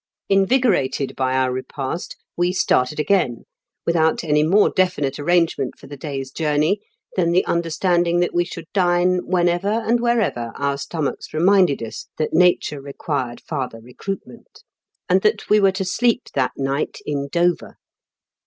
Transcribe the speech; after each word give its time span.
Invigorated 0.29 1.15
by 1.15 1.35
our 1.35 1.53
repast, 1.53 2.17
we 2.35 2.51
started 2.53 2.99
again, 2.99 3.43
without 3.85 4.23
any 4.23 4.41
more 4.41 4.67
definite 4.71 5.19
arrangement 5.19 5.77
for 5.77 5.85
the 5.85 5.95
day's 5.95 6.31
journey 6.31 6.81
than 7.15 7.29
the 7.33 7.45
understanding 7.45 8.19
that 8.19 8.33
we 8.33 8.43
should 8.43 8.65
dine 8.73 9.27
whenever 9.27 9.67
and 9.69 9.99
wherever 9.99 10.53
our 10.55 10.79
stomachs 10.79 11.35
reminded 11.35 11.83
us 11.83 12.07
that 12.17 12.33
nature 12.33 12.81
required 12.81 13.41
farther 13.41 13.79
recruitment, 13.79 14.63
and 15.07 15.21
that 15.21 15.47
we 15.51 15.59
were 15.59 15.71
to 15.71 15.85
sleep 15.85 16.29
that 16.33 16.53
night 16.57 16.97
in 17.05 17.27
Dover. 17.31 17.77